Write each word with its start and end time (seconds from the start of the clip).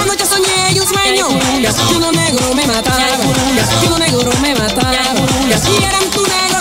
Anoche 0.00 0.24
soñé 0.26 0.72
y 0.72 0.80
un 0.80 0.86
sueño 0.86 1.28
que 1.88 1.94
uno 1.94 2.10
negro 2.12 2.54
me 2.54 2.66
mataba, 2.66 2.96
que 3.80 3.86
uno 3.86 3.98
negro 3.98 4.30
me 4.40 4.54
mataba. 4.54 4.92
Y 4.92 5.84
eran 5.84 6.10
tu 6.10 6.22
negro, 6.22 6.58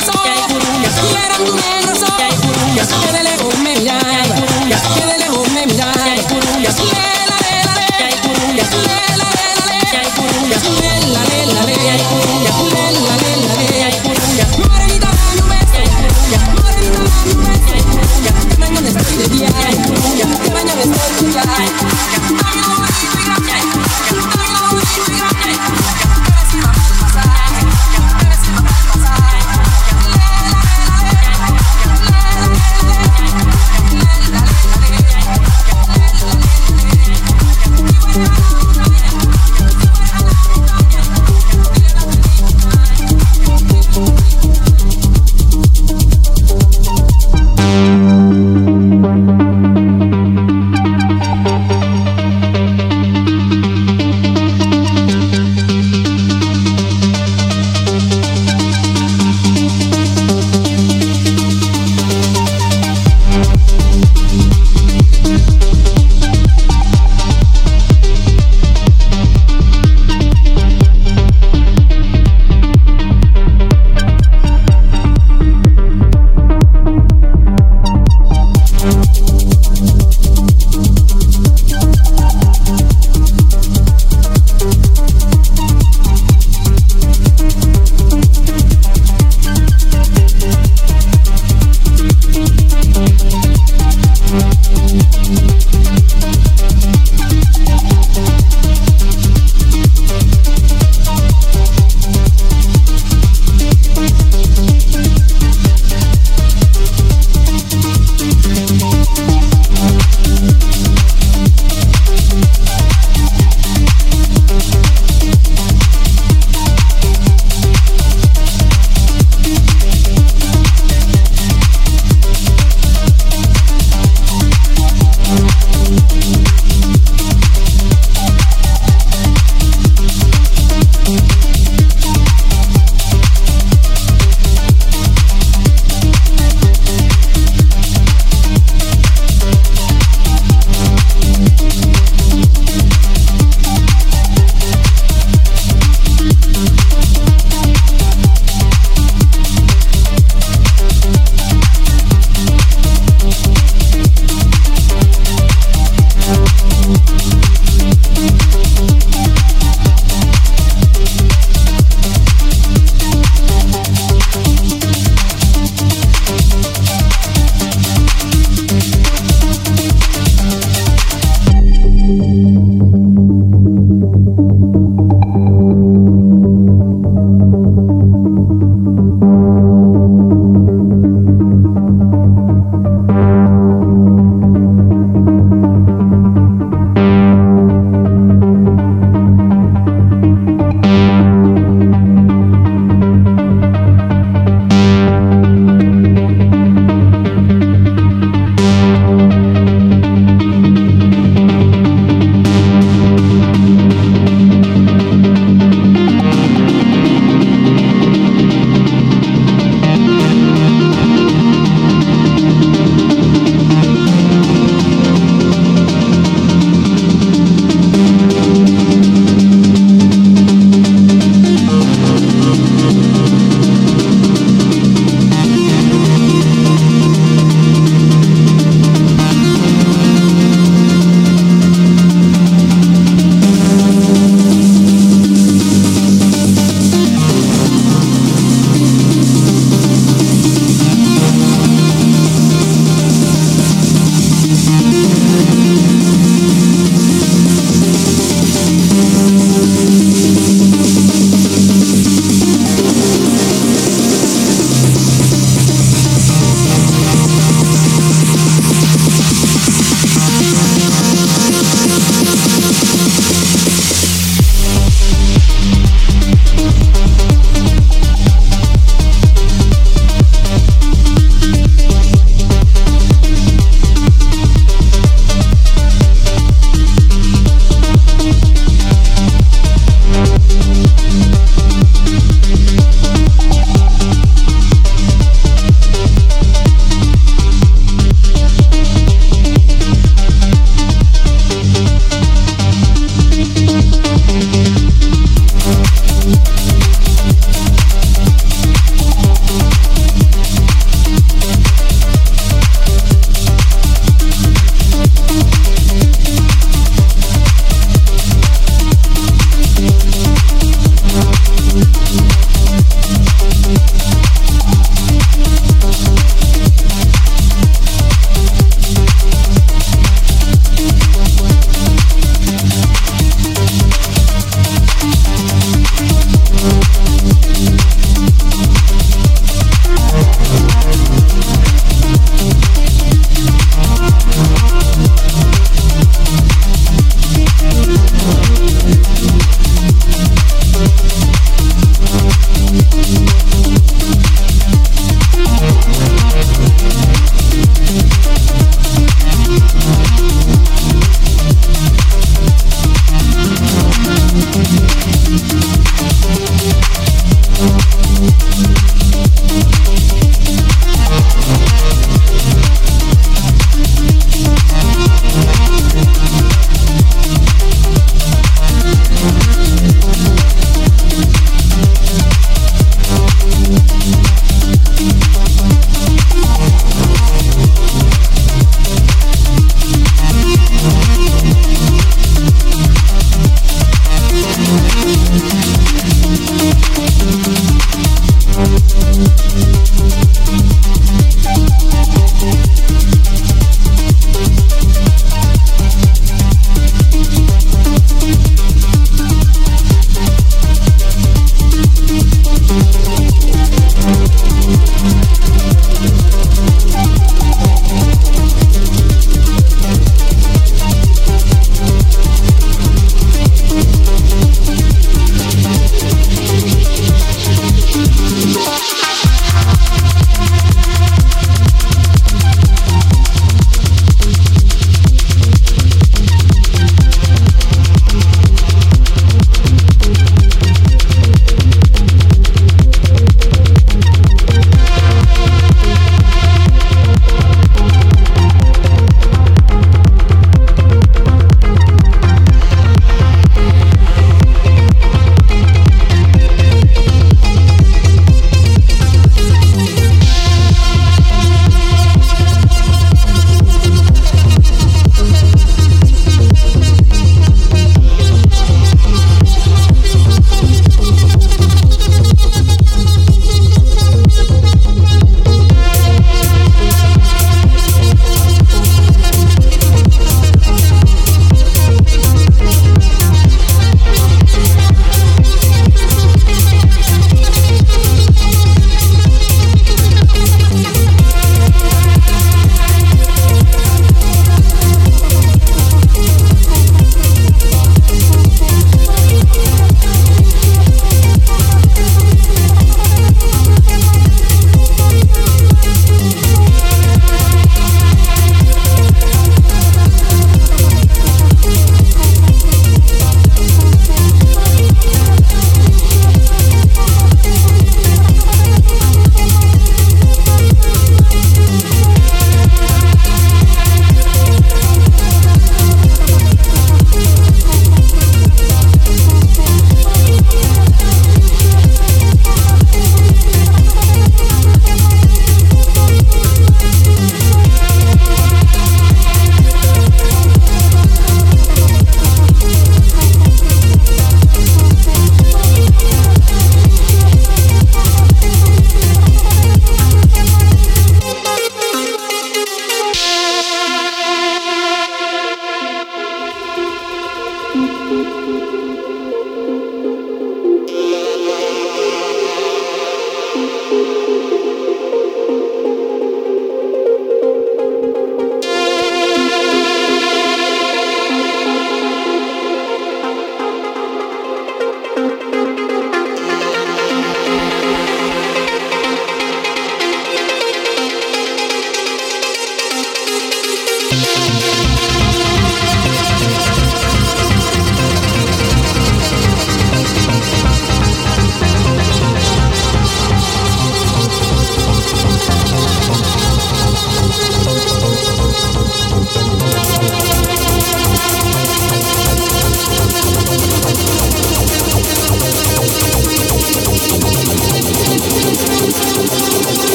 y 1.09 1.15
eran 1.15 1.45
tu 1.45 1.55
negro. 1.55 1.84